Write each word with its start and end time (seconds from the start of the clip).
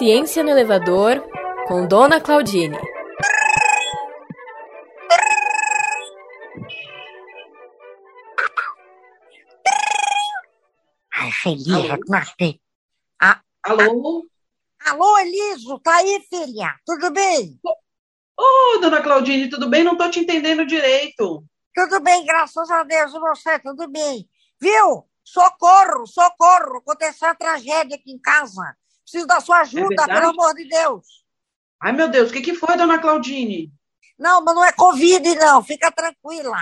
Ciência 0.00 0.42
no 0.42 0.48
Elevador, 0.48 1.22
com 1.68 1.86
Dona 1.86 2.22
Claudine. 2.22 2.74
Ai, 11.14 11.30
feliz, 11.32 11.68
Alô? 11.68 11.98
gostei. 12.08 12.58
Alô? 13.62 14.26
Alô, 14.86 15.18
Eliso, 15.18 15.78
tá 15.80 15.96
aí, 15.96 16.26
filha? 16.30 16.74
Tudo 16.86 17.10
bem? 17.10 17.60
Ô, 18.38 18.78
dona 18.80 19.02
Claudine, 19.02 19.50
tudo 19.50 19.68
bem? 19.68 19.84
Não 19.84 19.98
tô 19.98 20.08
te 20.08 20.20
entendendo 20.20 20.64
direito. 20.64 21.44
Tudo 21.74 22.00
bem, 22.00 22.24
graças 22.24 22.70
a 22.70 22.84
Deus, 22.84 23.12
e 23.12 23.18
você, 23.18 23.58
tudo 23.58 23.86
bem? 23.86 24.26
Viu? 24.58 25.06
Socorro, 25.22 26.06
socorro, 26.06 26.78
aconteceu 26.78 27.28
uma 27.28 27.34
tragédia 27.34 27.96
aqui 27.96 28.12
em 28.12 28.18
casa. 28.18 28.74
Preciso 29.10 29.26
da 29.26 29.40
sua 29.40 29.62
ajuda, 29.62 29.88
verdade? 29.88 30.12
pelo 30.12 30.30
amor 30.30 30.54
de 30.54 30.68
Deus. 30.68 31.04
Ai, 31.82 31.90
meu 31.90 32.08
Deus, 32.08 32.30
o 32.30 32.32
que 32.32 32.42
que 32.42 32.54
foi, 32.54 32.76
dona 32.76 33.00
Claudine? 33.00 33.72
Não, 34.16 34.44
mas 34.44 34.54
não 34.54 34.64
é 34.64 34.72
Covid, 34.72 35.34
não, 35.34 35.64
fica 35.64 35.90
tranquila. 35.90 36.56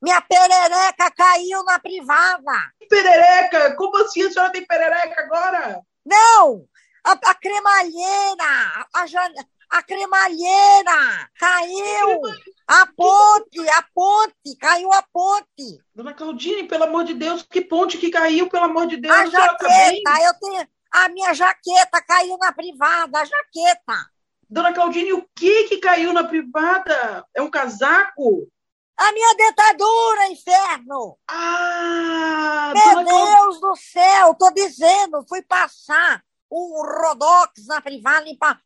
Minha 0.00 0.20
perereca 0.20 1.10
caiu 1.10 1.64
na 1.64 1.76
privada. 1.80 2.72
Perereca? 2.88 3.74
Como 3.74 3.96
assim 3.96 4.22
a 4.22 4.30
senhora 4.30 4.52
tem 4.52 4.64
perereca 4.64 5.22
agora? 5.22 5.80
Não, 6.06 6.68
a, 7.04 7.12
a 7.12 7.34
cremalheira, 7.34 8.44
a, 8.44 8.86
a, 8.94 9.78
a 9.78 9.82
cremalheira 9.82 11.30
caiu. 11.36 12.20
A 12.68 12.86
ponte, 12.86 13.68
a 13.70 13.84
ponte, 13.92 14.56
caiu 14.60 14.92
a 14.92 15.02
ponte. 15.12 15.82
Dona 15.94 16.14
Claudine, 16.14 16.68
pelo 16.68 16.84
amor 16.84 17.02
de 17.04 17.14
Deus, 17.14 17.42
que 17.42 17.60
ponte 17.60 17.98
que 17.98 18.10
caiu, 18.10 18.48
pelo 18.48 18.66
amor 18.66 18.86
de 18.86 18.98
Deus, 18.98 19.16
A 19.16 19.24
tá 19.24 19.30
jaqueta, 19.30 20.22
eu 20.22 20.34
tenho. 20.38 20.68
A 20.90 21.08
minha 21.08 21.34
jaqueta 21.34 22.02
caiu 22.02 22.36
na 22.38 22.52
privada, 22.52 23.20
a 23.20 23.24
jaqueta. 23.24 24.10
Dona 24.48 24.72
Claudine, 24.72 25.12
o 25.12 25.28
que 25.34 25.64
que 25.64 25.76
caiu 25.78 26.12
na 26.12 26.24
privada? 26.24 27.26
É 27.34 27.42
um 27.42 27.50
casaco? 27.50 28.48
A 28.96 29.12
minha 29.12 29.34
dentadura, 29.34 30.28
inferno! 30.28 31.18
Ah, 31.28 32.72
Meu. 32.74 33.04
Deus 33.04 33.60
do 33.60 33.76
céu, 33.76 34.34
tô 34.34 34.50
dizendo, 34.50 35.24
fui 35.28 35.42
passar 35.42 36.22
um 36.50 36.82
Rodox 36.82 37.66
na 37.66 37.80
privada 37.80 38.28
e 38.28 38.36
pá, 38.36 38.58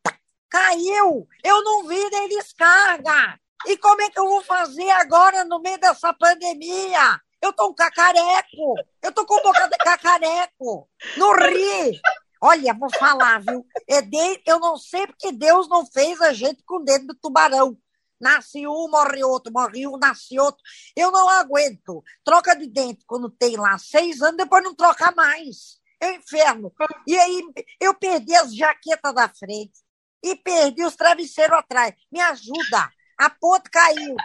caiu. 0.49 1.27
Eu 1.43 1.63
não 1.63 1.87
vi 1.87 2.11
nem 2.11 2.29
descarga. 2.29 3.39
E 3.67 3.77
como 3.77 4.01
é 4.03 4.11
que 4.11 4.19
eu 4.19 4.27
vou 4.27 4.43
fazer 4.43 4.91
agora 4.91 5.45
no 5.45 5.61
meio 5.61 5.79
dessa 5.79 6.13
pandemia? 6.15 7.21
Eu 7.43 7.53
tô 7.53 7.69
um 7.69 7.75
cacareco. 7.75 8.75
Eu 9.03 9.13
tô 9.13 9.27
com 9.27 9.43
boca 9.43 9.67
de 9.69 9.77
cacareco. 9.79 10.89
Não 11.17 11.35
ri. 11.35 12.01
Olha, 12.41 12.73
vou 12.75 12.89
falar, 12.97 13.41
viu? 13.41 13.67
É. 13.89 14.01
Eu 14.47 14.61
não 14.61 14.77
sei 14.77 15.07
porque 15.07 15.33
Deus 15.33 15.69
não 15.69 15.85
fez 15.85 16.21
a 16.21 16.33
gente 16.33 16.63
com 16.65 16.77
o 16.77 16.85
dedo 16.85 17.09
do 17.09 17.15
tubarão. 17.15 17.77
Nasce 18.21 18.65
um, 18.69 18.89
morre 18.89 19.25
outro, 19.25 19.53
morre 19.53 19.85
um, 19.87 19.99
nasce 19.99 20.39
outro. 20.39 20.63
Eu 20.97 21.11
não 21.11 21.29
aguento. 21.29 22.05
Troca 22.25 22.55
de 22.55 22.69
dente 22.69 23.05
quando 23.05 23.29
tem 23.29 23.57
lá 23.57 23.77
seis 23.79 24.23
anos, 24.23 24.37
depois 24.37 24.63
não 24.63 24.77
troca 24.77 25.13
mais. 25.13 25.81
É 26.01 26.13
um 26.13 26.15
inferno. 26.15 26.73
E 27.07 27.19
aí 27.19 27.43
eu 27.81 27.95
perdi 27.95 28.35
as 28.37 28.55
jaquetas 28.55 29.15
da 29.15 29.29
frente 29.29 29.81
e 30.23 30.37
perdi 30.37 30.85
os 30.85 30.95
travesseiros 30.95 31.59
atrás. 31.59 31.95
Me 32.11 32.21
ajuda. 32.21 32.89
A 33.19 33.31
ponte 33.31 33.69
caiu. 33.71 34.17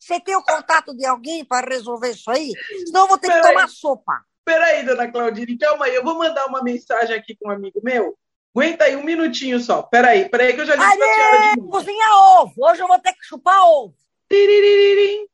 Você 0.00 0.18
tem 0.18 0.34
o 0.34 0.42
contato 0.42 0.94
de 0.96 1.04
alguém 1.04 1.44
para 1.44 1.68
resolver 1.68 2.10
isso 2.10 2.30
aí? 2.30 2.52
Senão 2.86 3.02
eu 3.02 3.08
vou 3.08 3.18
ter 3.18 3.28
que 3.28 3.34
Peraí. 3.34 3.52
tomar 3.54 3.68
sopa. 3.68 4.24
Peraí, 4.42 4.82
dona 4.82 5.12
Claudine, 5.12 5.58
calma 5.58 5.84
aí, 5.84 5.94
eu 5.94 6.02
vou 6.02 6.16
mandar 6.16 6.46
uma 6.46 6.62
mensagem 6.62 7.14
aqui 7.14 7.36
para 7.36 7.52
um 7.52 7.54
amigo 7.54 7.80
meu. 7.84 8.16
Aguenta 8.56 8.84
aí 8.86 8.96
um 8.96 9.04
minutinho 9.04 9.60
só. 9.60 9.82
Peraí, 9.82 10.28
peraí 10.28 10.54
que 10.54 10.62
eu 10.62 10.66
já 10.66 10.74
ligo 10.74 10.96
pra 10.96 11.14
senhora 11.14 11.36
Aê, 11.36 11.50
de 11.50 11.56
novo. 11.58 11.70
cozinha 11.70 12.14
ovo. 12.40 12.54
Hoje 12.58 12.82
eu 12.82 12.88
vou 12.88 12.98
ter 12.98 13.12
que 13.12 13.22
chupar 13.24 13.60
ovo. 13.62 13.94
Tiriririm, 14.28 15.26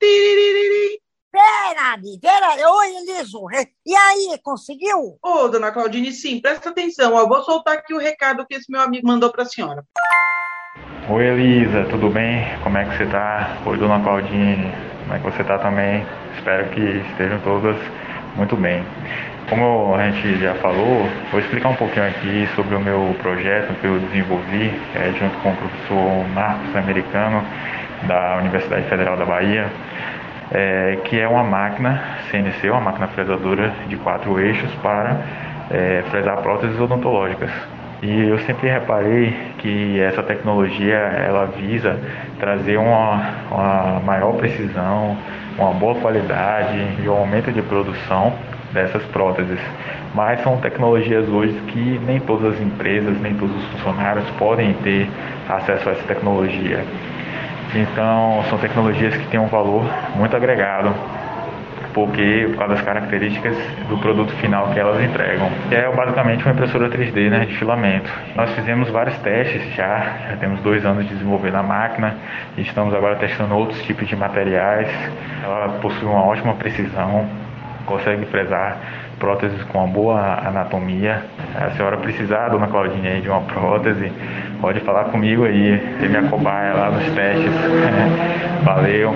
tiriririm. 0.00 0.98
Pera, 1.30 1.98
pera. 2.20 2.70
Oi, 2.72 2.96
Eliso. 2.96 3.42
E 3.84 3.94
aí, 3.94 4.38
conseguiu? 4.42 5.18
Ô, 5.22 5.48
dona 5.48 5.70
Claudine, 5.70 6.10
sim, 6.12 6.40
presta 6.40 6.70
atenção. 6.70 7.14
Ó, 7.14 7.26
vou 7.26 7.42
soltar 7.42 7.74
aqui 7.78 7.94
o 7.94 7.98
recado 7.98 8.46
que 8.46 8.54
esse 8.54 8.70
meu 8.70 8.80
amigo 8.80 9.06
mandou 9.06 9.30
para 9.30 9.42
a 9.42 9.46
senhora. 9.46 9.84
Oi 11.08 11.24
Elisa, 11.24 11.84
tudo 11.84 12.10
bem? 12.10 12.44
Como 12.64 12.76
é 12.76 12.84
que 12.84 12.96
você 12.96 13.06
tá? 13.06 13.58
Oi 13.64 13.78
Dona 13.78 14.00
Claudine, 14.00 14.72
como 15.04 15.14
é 15.14 15.18
que 15.18 15.24
você 15.24 15.44
tá 15.44 15.56
também? 15.56 16.04
Espero 16.34 16.66
que 16.70 16.80
estejam 16.80 17.38
todas 17.44 17.76
muito 18.34 18.56
bem. 18.56 18.82
Como 19.48 19.94
a 19.94 20.10
gente 20.10 20.36
já 20.40 20.54
falou, 20.54 21.08
vou 21.30 21.38
explicar 21.38 21.68
um 21.68 21.76
pouquinho 21.76 22.08
aqui 22.08 22.48
sobre 22.56 22.74
o 22.74 22.80
meu 22.80 23.14
projeto 23.22 23.72
que 23.80 23.86
eu 23.86 24.00
desenvolvi 24.00 24.74
eh, 24.96 25.12
junto 25.16 25.38
com 25.38 25.50
o 25.50 25.56
professor 25.56 26.28
Marcos 26.34 26.74
Americano 26.74 27.40
da 28.02 28.38
Universidade 28.38 28.88
Federal 28.88 29.16
da 29.16 29.24
Bahia, 29.24 29.68
eh, 30.50 30.98
que 31.04 31.20
é 31.20 31.28
uma 31.28 31.44
máquina 31.44 32.02
CNC, 32.32 32.68
uma 32.68 32.80
máquina 32.80 33.06
fresadora 33.06 33.72
de 33.86 33.94
quatro 33.98 34.40
eixos 34.40 34.74
para 34.82 35.20
eh, 35.70 36.02
fresar 36.10 36.38
próteses 36.38 36.80
odontológicas. 36.80 37.75
E 38.02 38.28
eu 38.28 38.38
sempre 38.40 38.68
reparei 38.68 39.34
que 39.58 39.98
essa 40.00 40.22
tecnologia 40.22 40.96
ela 40.96 41.46
visa 41.46 41.98
trazer 42.38 42.76
uma, 42.76 43.22
uma 43.50 44.00
maior 44.00 44.34
precisão, 44.34 45.16
uma 45.58 45.72
boa 45.72 45.94
qualidade 45.94 46.78
e 47.02 47.08
um 47.08 47.14
aumento 47.14 47.50
de 47.50 47.62
produção 47.62 48.34
dessas 48.72 49.02
próteses. 49.04 49.58
Mas 50.14 50.42
são 50.42 50.58
tecnologias 50.58 51.26
hoje 51.28 51.54
que 51.68 52.00
nem 52.06 52.20
todas 52.20 52.54
as 52.54 52.60
empresas, 52.60 53.18
nem 53.20 53.34
todos 53.34 53.56
os 53.56 53.64
funcionários 53.70 54.28
podem 54.38 54.74
ter 54.74 55.08
acesso 55.48 55.88
a 55.88 55.92
essa 55.92 56.02
tecnologia. 56.02 56.84
Então, 57.74 58.44
são 58.48 58.58
tecnologias 58.58 59.16
que 59.16 59.26
têm 59.28 59.40
um 59.40 59.48
valor 59.48 59.84
muito 60.14 60.36
agregado 60.36 60.94
porque 61.96 62.44
por 62.50 62.58
causa 62.58 62.74
das 62.74 62.84
características 62.84 63.56
do 63.88 63.96
produto 63.96 64.30
final 64.34 64.70
que 64.70 64.78
elas 64.78 65.02
entregam. 65.02 65.50
É 65.70 65.90
basicamente 65.90 66.44
uma 66.44 66.52
impressora 66.52 66.90
3D 66.90 67.30
né, 67.30 67.46
de 67.46 67.56
filamento. 67.56 68.12
Nós 68.34 68.50
fizemos 68.50 68.90
vários 68.90 69.16
testes 69.20 69.62
já, 69.74 70.18
já 70.28 70.36
temos 70.36 70.60
dois 70.60 70.84
anos 70.84 71.04
de 71.04 71.14
desenvolver 71.14 71.56
a 71.56 71.62
máquina 71.62 72.14
e 72.54 72.60
estamos 72.60 72.92
agora 72.92 73.16
testando 73.16 73.56
outros 73.56 73.82
tipos 73.86 74.06
de 74.06 74.14
materiais. 74.14 74.90
Ela 75.42 75.78
possui 75.80 76.06
uma 76.06 76.22
ótima 76.22 76.52
precisão, 76.56 77.26
consegue 77.86 78.26
fresar 78.26 78.76
próteses 79.18 79.62
com 79.64 79.78
uma 79.78 79.88
boa 79.88 80.46
anatomia. 80.46 81.24
A 81.54 81.70
senhora 81.70 81.96
precisar, 81.96 82.50
dona 82.50 82.66
Claudinha, 82.66 83.22
de 83.22 83.30
uma 83.30 83.40
prótese, 83.40 84.12
pode 84.60 84.80
falar 84.80 85.04
comigo 85.04 85.46
aí, 85.46 85.80
ser 85.98 86.10
minha 86.10 86.28
cobaia 86.28 86.74
lá 86.74 86.90
nos 86.90 87.04
testes. 87.14 87.52
Valeu! 88.62 89.14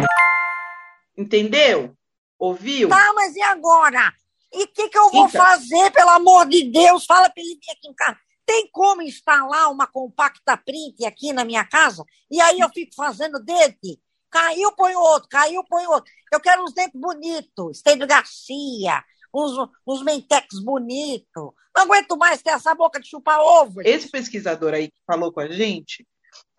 Entendeu? 1.19 2.00
Ouviu? 2.41 2.89
Tá, 2.89 3.13
mas 3.15 3.37
e 3.37 3.43
agora? 3.43 4.13
E 4.53 4.65
o 4.65 4.69
que, 4.69 4.89
que 4.89 4.99
eu 4.99 5.11
vou 5.11 5.27
Então. 5.29 5.41
fazer, 5.41 5.93
pelo 5.93 6.11
amor 6.11 6.49
de 6.49 6.65
Deus? 6.71 7.05
Fala 7.05 7.29
pra 7.31 7.43
ele 7.43 7.55
vir 7.63 7.71
aqui 7.71 7.87
em 7.89 7.95
casa. 7.95 8.19
Tem 8.47 8.69
como 8.73 9.03
instalar 9.03 9.71
uma 9.71 9.87
compacta 9.87 10.57
print 10.57 11.05
aqui 11.05 11.33
na 11.33 11.45
minha 11.45 11.65
casa? 11.65 12.03
E 12.31 12.41
aí 12.41 12.59
eu 12.59 12.69
fico 12.71 12.95
fazendo 12.97 13.39
dente? 13.45 14.01
Caiu, 14.31 14.73
põe 14.73 14.95
outro, 14.97 15.29
caiu, 15.29 15.63
põe 15.69 15.87
outro. 15.87 16.11
Eu 16.33 16.41
quero 16.41 16.65
uns 16.65 16.73
dentes 16.73 16.99
bonitos, 16.99 17.77
Estênio 17.77 18.07
Garcia, 18.07 19.05
uns, 19.35 19.69
uns 19.87 20.03
mentex 20.03 20.59
bonitos. 20.65 21.53
Não 21.77 21.85
aguento 21.85 22.17
mais 22.17 22.43
ter 22.43 22.51
essa 22.51 22.75
boca 22.75 22.99
de 23.01 23.09
chupar 23.09 23.39
ovo. 23.41 23.83
Esse 23.85 24.09
pesquisador 24.09 24.73
aí 24.75 24.89
que 24.89 24.99
falou 25.07 25.33
com 25.33 25.41
a 25.41 25.49
gente 25.49 26.07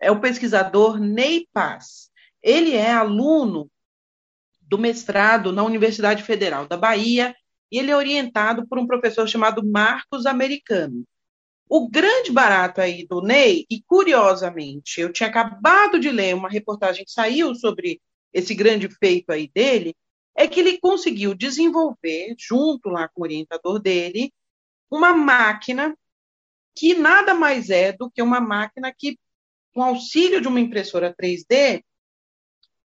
é 0.00 0.10
o 0.10 0.20
pesquisador 0.20 0.98
Ney 0.98 1.46
Paz. 1.52 2.08
Ele 2.42 2.74
é 2.74 2.92
aluno 2.92 3.70
do 4.72 4.78
mestrado 4.78 5.52
na 5.52 5.62
Universidade 5.62 6.22
Federal 6.22 6.66
da 6.66 6.78
Bahia 6.78 7.36
e 7.70 7.78
ele 7.78 7.90
é 7.90 7.96
orientado 7.96 8.66
por 8.66 8.78
um 8.78 8.86
professor 8.86 9.28
chamado 9.28 9.62
Marcos 9.62 10.24
Americano. 10.24 11.04
O 11.68 11.90
grande 11.90 12.32
barato 12.32 12.80
aí 12.80 13.06
do 13.06 13.20
Ney, 13.20 13.66
e 13.68 13.82
curiosamente, 13.82 14.98
eu 14.98 15.12
tinha 15.12 15.28
acabado 15.28 16.00
de 16.00 16.10
ler 16.10 16.34
uma 16.34 16.48
reportagem 16.48 17.04
que 17.04 17.10
saiu 17.10 17.54
sobre 17.54 18.00
esse 18.32 18.54
grande 18.54 18.88
feito 18.88 19.30
aí 19.30 19.46
dele, 19.54 19.94
é 20.34 20.48
que 20.48 20.60
ele 20.60 20.80
conseguiu 20.80 21.34
desenvolver, 21.34 22.34
junto 22.38 22.88
lá 22.88 23.08
com 23.08 23.20
o 23.20 23.24
orientador 23.24 23.78
dele, 23.78 24.32
uma 24.90 25.12
máquina 25.12 25.94
que 26.74 26.94
nada 26.94 27.34
mais 27.34 27.68
é 27.68 27.92
do 27.92 28.10
que 28.10 28.22
uma 28.22 28.40
máquina 28.40 28.90
que, 28.90 29.18
com 29.74 29.82
auxílio 29.82 30.40
de 30.40 30.48
uma 30.48 30.60
impressora 30.60 31.14
3D, 31.14 31.82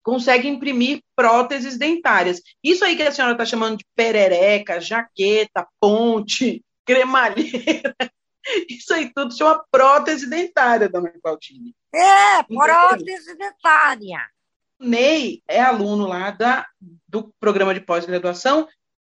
consegue 0.03 0.47
imprimir 0.47 1.01
próteses 1.15 1.77
dentárias. 1.77 2.41
Isso 2.63 2.83
aí 2.83 2.95
que 2.95 3.03
a 3.03 3.11
senhora 3.11 3.33
está 3.33 3.45
chamando 3.45 3.77
de 3.77 3.85
perereca, 3.95 4.81
jaqueta, 4.81 5.65
ponte, 5.79 6.63
cremalheira, 6.85 7.95
isso 8.69 8.93
aí 8.93 9.11
tudo 9.13 9.35
chama 9.35 9.63
prótese 9.71 10.29
dentária, 10.29 10.89
dona 10.89 11.11
Claudine. 11.21 11.73
É, 11.93 12.43
prótese 12.43 13.37
dentária. 13.37 14.19
O 14.79 14.85
Ney 14.85 15.41
é 15.47 15.61
aluno 15.61 16.07
lá 16.07 16.31
da, 16.31 16.67
do 17.07 17.33
programa 17.39 17.73
de 17.73 17.79
pós-graduação 17.79 18.67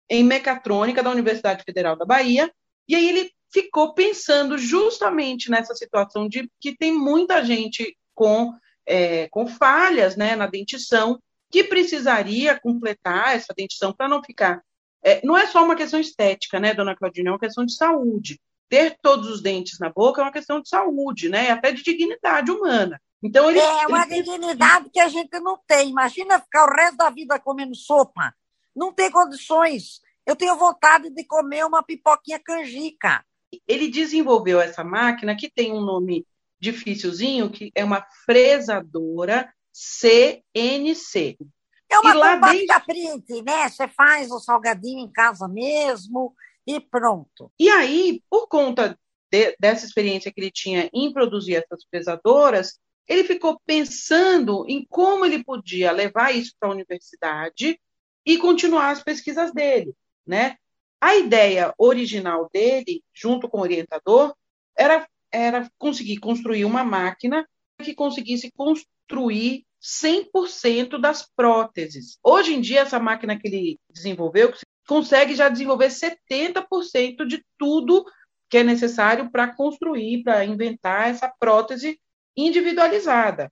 em 0.10 0.24
mecatrônica 0.24 1.02
da 1.02 1.10
Universidade 1.10 1.64
Federal 1.64 1.96
da 1.96 2.06
Bahia, 2.06 2.52
e 2.88 2.96
aí 2.96 3.08
ele 3.08 3.32
ficou 3.50 3.94
pensando 3.94 4.58
justamente 4.58 5.50
nessa 5.50 5.74
situação 5.74 6.28
de 6.28 6.50
que 6.60 6.76
tem 6.76 6.92
muita 6.92 7.44
gente 7.46 7.98
com, 8.14 8.54
é, 8.86 9.28
com 9.30 9.48
falhas 9.48 10.16
né, 10.16 10.36
na 10.36 10.48
dentição 10.48 11.20
que 11.50 11.64
precisaria 11.64 12.60
completar 12.60 13.36
essa 13.36 13.54
dentição 13.56 13.94
para 13.94 14.08
não 14.08 14.24
ficar. 14.24 14.64
É, 15.04 15.26
não 15.26 15.38
é 15.38 15.48
só 15.48 15.64
uma 15.64 15.76
questão 15.76 16.00
estética, 16.00 16.60
né, 16.60 16.74
dona 16.74 16.96
Claudina? 16.96 17.30
É 17.30 17.34
uma 17.34 17.40
questão 17.40 17.66
de 17.66 17.76
saúde. 17.76 18.40
Ter 18.70 18.98
todos 19.02 19.28
os 19.30 19.42
dentes 19.42 19.78
na 19.80 19.90
boca 19.90 20.22
é 20.22 20.24
uma 20.24 20.32
questão 20.32 20.62
de 20.62 20.70
saúde, 20.70 21.28
né? 21.28 21.52
Até 21.52 21.74
de 21.74 21.84
dignidade 21.84 22.50
humana. 22.50 23.02
Então 23.22 23.50
ele, 23.50 23.60
é 23.60 23.88
uma 23.88 24.04
ele... 24.04 24.24
dignidade 24.24 24.90
que 24.90 25.00
a 25.00 25.10
gente 25.10 25.38
não 25.42 25.60
tem. 25.68 25.90
Imagina 25.90 26.40
ficar 26.40 26.66
o 26.66 26.74
resto 26.74 26.96
da 26.96 27.10
vida 27.10 27.38
comendo 27.38 27.76
sopa. 27.76 28.34
Não 28.74 28.94
tem 28.94 29.12
condições. 29.12 30.00
Eu 30.26 30.38
tenho 30.38 30.56
vontade 30.58 31.10
de 31.10 31.24
comer 31.26 31.66
uma 31.66 31.84
pipoquinha 31.84 32.40
canjica. 32.40 33.26
Ele 33.68 33.90
desenvolveu 33.90 34.62
essa 34.62 34.84
máquina 34.84 35.36
que 35.36 35.50
tem 35.50 35.74
um 35.74 35.82
nome 35.82 36.26
dificilzinho, 36.62 37.50
que 37.50 37.72
é 37.74 37.84
uma 37.84 38.06
fresadora 38.26 39.52
CNC. 39.74 41.38
É 41.90 42.00
uma 42.00 42.14
bomba 42.14 42.52
dentro... 42.52 42.86
print, 42.86 43.42
né? 43.42 43.68
Você 43.68 43.88
faz 43.88 44.32
o 44.32 44.40
salgadinho 44.40 45.00
em 45.00 45.12
casa 45.12 45.48
mesmo 45.48 46.34
e 46.66 46.80
pronto. 46.80 47.52
E 47.60 47.70
aí, 47.70 48.22
por 48.30 48.48
conta 48.48 48.98
de, 49.30 49.56
dessa 49.60 49.86
experiência 49.86 50.32
que 50.32 50.40
ele 50.40 50.52
tinha 50.52 50.90
em 50.94 51.12
produzir 51.12 51.56
essas 51.56 51.84
fresadoras, 51.90 52.80
ele 53.08 53.24
ficou 53.24 53.60
pensando 53.66 54.66
em 54.70 54.86
como 54.90 55.26
ele 55.26 55.44
podia 55.44 55.92
levar 55.92 56.34
isso 56.34 56.54
para 56.60 56.70
a 56.70 56.72
universidade 56.72 57.80
e 58.26 58.38
continuar 58.38 58.92
as 58.92 59.04
pesquisas 59.04 59.52
dele, 59.52 59.94
né? 60.26 60.56
A 61.02 61.16
ideia 61.16 61.74
original 61.78 62.48
dele, 62.54 63.04
junto 63.12 63.50
com 63.50 63.58
o 63.58 63.62
orientador, 63.62 64.36
era, 64.78 65.08
era 65.32 65.70
conseguir 65.78 66.18
construir 66.18 66.66
uma 66.66 66.84
máquina 66.84 67.48
que 67.82 67.94
conseguisse 67.94 68.52
construir 68.52 69.66
100% 69.82 71.00
das 71.00 71.28
próteses. 71.36 72.18
Hoje 72.24 72.54
em 72.54 72.62
dia, 72.62 72.82
essa 72.82 73.00
máquina 73.00 73.38
que 73.38 73.48
ele 73.48 73.80
desenvolveu 73.90 74.54
consegue 74.88 75.34
já 75.34 75.50
desenvolver 75.50 75.88
70% 75.88 77.26
de 77.26 77.44
tudo 77.58 78.06
que 78.50 78.58
é 78.58 78.64
necessário 78.64 79.32
para 79.32 79.56
construir, 79.56 80.24
para 80.24 80.46
inventar 80.46 81.10
essa 81.10 81.34
prótese 81.40 82.00
individualizada. 82.36 83.52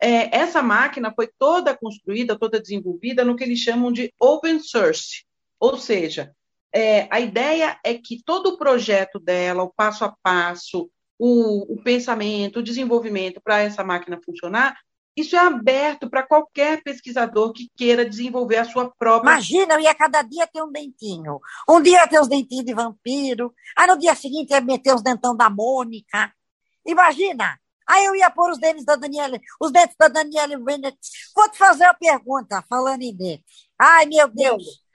É, 0.00 0.36
essa 0.36 0.62
máquina 0.62 1.12
foi 1.12 1.28
toda 1.38 1.76
construída, 1.76 2.38
toda 2.38 2.60
desenvolvida 2.60 3.24
no 3.24 3.34
que 3.34 3.42
eles 3.42 3.58
chamam 3.58 3.90
de 3.90 4.12
open 4.20 4.60
source, 4.60 5.24
ou 5.58 5.76
seja, 5.76 6.32
é, 6.72 7.08
a 7.10 7.18
ideia 7.18 7.78
é 7.84 7.94
que 7.94 8.22
todo 8.24 8.50
o 8.50 8.58
projeto 8.58 9.18
dela, 9.18 9.64
o 9.64 9.72
passo 9.74 10.04
a 10.04 10.14
passo, 10.22 10.88
o, 11.18 11.74
o 11.74 11.82
pensamento, 11.82 12.58
o 12.58 12.62
desenvolvimento 12.62 13.40
para 13.40 13.60
essa 13.60 13.82
máquina 13.82 14.20
funcionar, 14.24 14.76
isso 15.18 15.34
é 15.34 15.40
aberto 15.40 16.08
para 16.08 16.22
qualquer 16.22 16.80
pesquisador 16.84 17.52
que 17.52 17.68
queira 17.76 18.08
desenvolver 18.08 18.56
a 18.56 18.64
sua 18.64 18.88
própria. 18.88 19.32
Imagina, 19.32 19.74
eu 19.74 19.80
ia 19.80 19.92
cada 19.92 20.22
dia 20.22 20.46
ter 20.46 20.62
um 20.62 20.70
dentinho. 20.70 21.40
Um 21.68 21.82
dia 21.82 22.06
ter 22.06 22.20
os 22.20 22.28
dentinhos 22.28 22.64
de 22.64 22.72
vampiro, 22.72 23.52
aí 23.76 23.88
no 23.88 23.98
dia 23.98 24.14
seguinte 24.14 24.50
ia 24.50 24.60
meter 24.60 24.94
os 24.94 25.02
dentão 25.02 25.36
da 25.36 25.50
Mônica. 25.50 26.32
Imagina! 26.86 27.58
Aí 27.84 28.04
eu 28.04 28.14
ia 28.14 28.30
pôr 28.30 28.50
os 28.50 28.58
dentes 28.58 28.84
da 28.84 28.94
Daniela, 28.94 29.40
os 29.60 29.72
dentes 29.72 29.96
da 29.98 30.08
Daniela. 30.08 30.56
Vou 31.34 31.50
te 31.50 31.58
fazer 31.58 31.84
uma 31.84 31.94
pergunta, 31.94 32.64
falando 32.68 33.02
em 33.02 33.16
dentes. 33.16 33.66
Ai, 33.76 34.06
meu 34.06 34.28
Deus! 34.28 34.87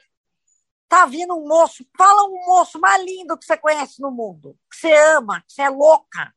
Tá 0.93 1.07
vindo 1.07 1.33
um 1.33 1.47
moço, 1.47 1.83
fala 1.97 2.23
um 2.25 2.45
moço 2.45 2.79
mais 2.79 3.03
lindo 3.03 3.35
que 3.35 3.43
você 3.43 3.57
conhece 3.57 3.99
no 3.99 4.11
mundo, 4.11 4.55
que 4.69 4.77
você 4.77 4.93
ama, 4.93 5.41
que 5.41 5.51
você 5.51 5.63
é 5.63 5.69
louca. 5.69 6.31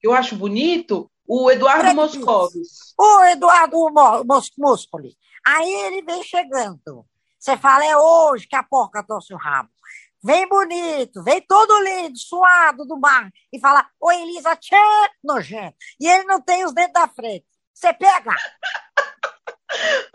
Eu 0.00 0.14
acho 0.14 0.36
bonito 0.36 1.10
o 1.26 1.50
Eduardo 1.50 1.92
Moscovis. 1.96 2.94
O 2.96 3.24
Eduardo 3.24 3.76
Mos 4.24 4.52
Moscoli. 4.56 5.18
Aí 5.44 5.68
ele 5.68 6.02
vem 6.02 6.22
chegando. 6.22 7.04
Você 7.40 7.56
fala, 7.56 7.84
é 7.84 7.96
hoje 7.96 8.46
que 8.46 8.54
a 8.54 8.62
porca 8.62 9.02
trouxe 9.02 9.34
o 9.34 9.36
rabo. 9.36 9.68
Vem 10.22 10.48
bonito, 10.48 11.20
vem 11.24 11.40
todo 11.40 11.82
lindo, 11.82 12.16
suado 12.16 12.84
do 12.84 12.96
mar. 13.00 13.28
E 13.52 13.58
fala, 13.58 13.84
oi, 14.00 14.14
Elisa, 14.22 14.54
tchê, 14.54 14.76
nojento. 15.24 15.76
E 15.98 16.06
ele 16.06 16.22
não 16.22 16.40
tem 16.40 16.64
os 16.64 16.72
dentes 16.72 16.92
da 16.92 17.08
frente. 17.08 17.46
Você 17.74 17.92
pega. 17.92 18.32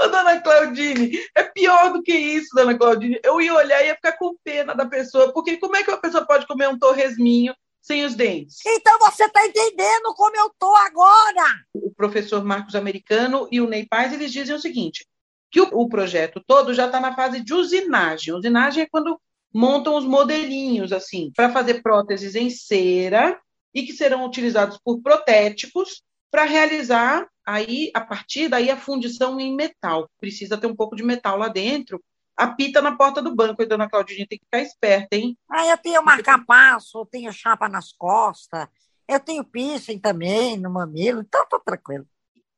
Ô, 0.04 0.08
dona 0.10 0.42
Claudine, 0.42 1.18
é 1.34 1.44
pior 1.44 1.94
do 1.94 2.04
que 2.04 2.14
isso, 2.14 2.54
dona 2.54 2.78
Claudine. 2.78 3.20
Eu 3.24 3.40
ia 3.40 3.54
olhar 3.54 3.82
e 3.82 3.88
ia 3.88 3.96
ficar 3.96 4.18
com 4.18 4.36
pena 4.44 4.76
da 4.76 4.86
pessoa, 4.86 5.32
porque 5.32 5.58
como 5.58 5.78
é 5.78 5.84
que 5.84 5.90
uma 5.90 6.02
pessoa 6.02 6.26
pode 6.26 6.46
comer 6.46 6.68
um 6.68 6.78
torresminho 6.78 7.56
sem 7.82 8.04
os 8.04 8.14
dentes? 8.14 8.58
Então 8.66 9.00
você 9.00 9.26
está 9.26 9.46
entendendo 9.46 10.14
como 10.16 10.36
eu 10.36 10.52
tô 10.60 10.76
agora. 10.76 11.46
O 11.74 11.94
professor 11.94 12.44
Marcos 12.44 12.76
Americano 12.76 13.48
e 13.50 13.62
o 13.62 13.68
Ney 13.68 13.88
Paz, 13.88 14.12
eles 14.12 14.32
dizem 14.32 14.56
o 14.56 14.60
seguinte, 14.60 15.08
que 15.50 15.62
o, 15.62 15.70
o 15.72 15.88
projeto 15.88 16.44
todo 16.46 16.74
já 16.74 16.88
está 16.88 17.00
na 17.00 17.16
fase 17.16 17.42
de 17.42 17.54
usinagem. 17.54 18.34
Usinagem 18.34 18.84
é 18.84 18.90
quando 18.90 19.18
montam 19.54 19.96
os 19.96 20.04
modelinhos, 20.04 20.92
assim, 20.92 21.32
para 21.34 21.52
fazer 21.52 21.82
próteses 21.82 22.36
em 22.36 22.50
cera 22.50 23.40
e 23.74 23.84
que 23.84 23.94
serão 23.94 24.26
utilizados 24.26 24.78
por 24.84 25.02
protéticos 25.02 26.02
para 26.34 26.46
realizar 26.46 27.30
aí 27.46 27.92
a 27.94 28.02
partir 28.02 28.50
daí 28.50 28.72
a 28.72 28.76
fundição 28.76 29.40
em 29.40 29.56
metal. 29.56 30.10
Precisa 30.20 30.58
ter 30.58 30.66
um 30.66 30.76
pouco 30.76 30.96
de 30.96 31.04
metal 31.04 31.38
lá 31.38 31.48
dentro. 31.48 32.04
Apita 32.36 32.82
na 32.82 32.98
porta 32.98 33.22
do 33.22 33.36
banco, 33.36 33.62
e 33.62 33.68
dona 33.68 33.88
Claudinha 33.88 34.26
tem 34.28 34.40
que 34.40 34.46
ficar 34.46 34.60
esperta, 34.60 35.16
hein? 35.16 35.38
Ah, 35.48 35.68
eu 35.68 35.78
tenho 35.78 36.04
marca-passo, 36.04 36.98
eu 36.98 37.06
tenho 37.06 37.32
chapa 37.32 37.70
nas 37.70 37.92
costas, 37.92 38.68
eu 39.08 39.20
tenho 39.20 39.44
piercing 39.44 40.00
também 40.00 40.58
no 40.58 40.72
mamilo, 40.72 41.22
então 41.22 41.46
tô 41.48 41.60
tranquilo. 41.60 42.08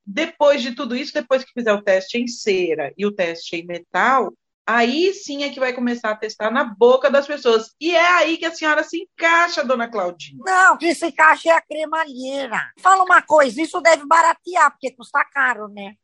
Depois 0.06 0.62
de 0.62 0.74
tudo 0.74 0.96
isso, 0.96 1.14
depois 1.14 1.44
que 1.44 1.52
fizer 1.52 1.74
o 1.74 1.82
teste 1.82 2.18
em 2.18 2.28
cera 2.28 2.94
e 2.98 3.06
o 3.06 3.12
teste 3.12 3.58
em 3.58 3.66
metal, 3.66 4.34
aí 4.66 5.14
sim 5.14 5.44
é 5.44 5.50
que 5.50 5.60
vai 5.60 5.74
começar 5.74 6.12
a 6.12 6.16
testar 6.16 6.52
na 6.52 6.64
boca 6.64 7.10
das 7.10 7.28
pessoas. 7.28 7.74
E 7.80 7.94
é 7.94 8.08
aí 8.14 8.38
que 8.38 8.46
a 8.46 8.54
senhora 8.54 8.84
se 8.84 9.02
encaixa, 9.02 9.64
dona 9.64 9.88
Claudinha. 9.88 10.42
Não, 10.46 10.78
que 10.78 10.94
se 10.96 11.08
encaixa 11.08 11.50
é 11.50 11.54
a 11.54 11.62
cremalheira. 11.62 12.72
Fala 12.80 13.04
uma 13.04 13.22
coisa, 13.22 13.62
isso 13.62 13.80
deve 13.82 14.06
baratear, 14.06 14.72
porque 14.72 14.92
custa 14.92 15.24
caro, 15.26 15.68
né? 15.68 15.96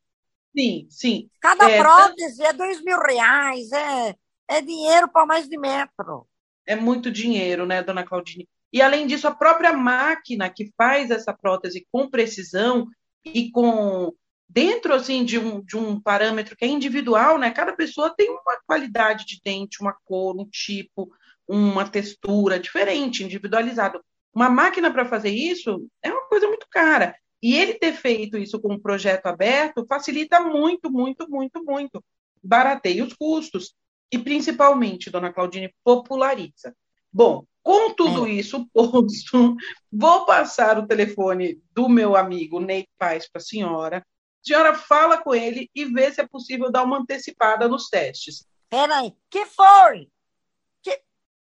Sim, 0.56 0.88
sim. 0.90 1.30
Cada 1.40 1.70
é, 1.70 1.78
prótese 1.78 2.44
é 2.44 2.54
dois 2.54 2.84
mil 2.84 3.00
reais, 3.00 3.72
é, 3.72 4.16
é 4.50 4.62
dinheiro 4.62 5.08
para 5.08 5.26
mais 5.26 5.48
de 5.48 5.58
metro. 5.58 6.28
É 6.66 6.76
muito 6.76 7.10
dinheiro, 7.10 7.66
né, 7.66 7.82
dona 7.82 8.06
Claudine? 8.06 8.48
E 8.72 8.82
além 8.82 9.08
disso, 9.08 9.28
a 9.28 9.36
própria 9.36 9.74
máquina 9.74 10.50
que 10.50 10.72
faz 10.78 11.12
essa 11.12 11.34
prótese 11.34 11.86
com 11.92 12.10
precisão 12.10 12.88
e 13.26 13.52
com 13.52 14.14
dentro 14.52 14.94
assim 14.94 15.24
de 15.24 15.40
um, 15.40 15.64
de 15.64 15.78
um 15.78 16.00
parâmetro 16.00 16.56
que 16.56 16.66
é 16.66 16.68
individual, 16.68 17.38
né? 17.38 17.52
Cada 17.52 17.74
pessoa 17.74 18.14
tem 18.16 18.30
uma 18.30 18.60
qualidade 18.68 19.26
de 19.26 19.40
dente, 19.44 19.82
uma 19.82 19.96
cor, 20.04 20.38
um 20.38 20.46
tipo, 20.46 21.10
uma 21.48 21.88
textura 21.88 22.60
diferente, 22.60 23.24
individualizado. 23.24 24.04
Uma 24.34 24.50
máquina 24.50 24.92
para 24.92 25.06
fazer 25.06 25.30
isso 25.30 25.88
é 26.04 26.12
uma 26.12 26.28
coisa 26.28 26.48
muito 26.48 26.68
cara. 26.70 27.16
E 27.42 27.56
ele 27.56 27.76
ter 27.76 27.94
feito 27.94 28.38
isso 28.38 28.60
com 28.60 28.74
um 28.74 28.80
projeto 28.80 29.26
aberto 29.26 29.86
facilita 29.88 30.40
muito, 30.42 30.92
muito, 30.92 31.30
muito, 31.30 31.64
muito. 31.64 32.04
Barateia 32.44 33.04
os 33.04 33.14
custos. 33.14 33.74
E, 34.12 34.20
principalmente, 34.20 35.10
dona 35.10 35.32
Claudine, 35.32 35.74
populariza. 35.86 36.76
Bom, 37.12 37.46
com 37.64 37.94
tudo 37.94 38.28
é. 38.28 38.32
isso 38.32 38.68
posto, 38.74 39.56
vou 39.92 40.26
passar 40.26 40.78
o 40.78 40.86
telefone 40.86 41.62
do 41.74 41.88
meu 41.88 42.18
amigo 42.18 42.60
Ney 42.60 42.86
Paz 42.98 43.30
para 43.30 43.40
a 43.40 43.44
senhora. 43.44 44.06
Senhora 44.44 44.76
fala 44.76 45.18
com 45.18 45.36
ele 45.36 45.70
e 45.76 45.86
vê 45.86 46.12
se 46.12 46.22
é 46.22 46.28
possível 46.28 46.72
dar 46.72 46.84
uma 46.84 47.00
antecipada 47.00 47.68
nos 47.68 47.88
testes. 47.90 48.46
Peraí, 48.70 49.16
que 49.30 49.46
foi? 49.46 50.10
Que... 50.82 51.02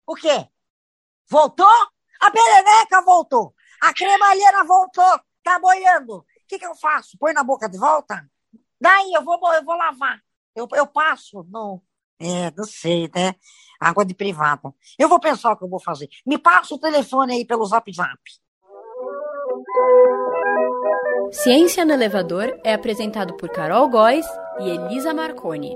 O 0.05 0.15
quê? 0.15 0.47
Voltou? 1.29 1.65
A 2.19 2.31
perereca 2.31 3.01
voltou. 3.03 3.53
A 3.81 3.93
cremalheira 3.93 4.63
voltou. 4.63 5.19
Tá 5.43 5.59
boiando. 5.59 6.17
O 6.17 6.25
que, 6.47 6.59
que 6.59 6.65
eu 6.65 6.75
faço? 6.75 7.17
Põe 7.17 7.33
na 7.33 7.43
boca 7.43 7.67
de 7.67 7.77
volta? 7.77 8.29
Daí 8.79 9.12
eu 9.13 9.23
vou, 9.23 9.39
eu 9.53 9.63
vou 9.63 9.75
lavar. 9.75 10.21
Eu, 10.55 10.67
eu 10.73 10.85
passo? 10.85 11.45
Não. 11.50 11.81
É, 12.19 12.51
não 12.55 12.63
sei, 12.63 13.09
né? 13.13 13.35
Água 13.79 14.05
de 14.05 14.13
privada. 14.13 14.73
Eu 14.97 15.09
vou 15.09 15.19
pensar 15.19 15.51
o 15.51 15.57
que 15.57 15.63
eu 15.63 15.69
vou 15.69 15.81
fazer. 15.81 16.07
Me 16.25 16.38
passa 16.38 16.75
o 16.75 16.79
telefone 16.79 17.33
aí 17.33 17.45
pelo 17.45 17.65
zap 17.65 17.91
zap. 17.91 18.21
Ciência 21.34 21.84
no 21.84 21.94
Elevador 21.94 22.60
é 22.63 22.75
apresentado 22.75 23.34
por 23.34 23.50
Carol 23.50 23.90
Góes 23.90 24.24
e 24.60 24.70
Elisa 24.70 25.16
Marconi. 25.16 25.75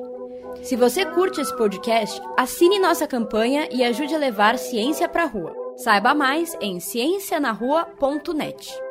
Se 0.61 0.75
você 0.75 1.03
curte 1.03 1.41
esse 1.41 1.55
podcast, 1.57 2.21
assine 2.37 2.77
nossa 2.77 3.07
campanha 3.07 3.67
e 3.71 3.83
ajude 3.83 4.13
a 4.13 4.19
levar 4.19 4.59
ciência 4.59 5.09
para 5.09 5.23
a 5.23 5.27
rua. 5.27 5.55
Saiba 5.75 6.13
mais 6.13 6.55
em 6.61 6.79
ciencianarrua.net. 6.79 8.86